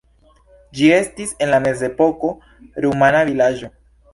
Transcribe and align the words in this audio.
Ĝi 0.77 0.87
estis 0.95 1.35
en 1.45 1.51
la 1.55 1.59
mezepoko 1.67 2.33
rumana 2.87 3.25
vilaĝo. 3.33 3.71